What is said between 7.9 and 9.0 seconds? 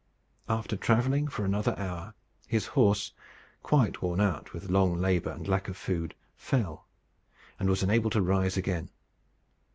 to rise again.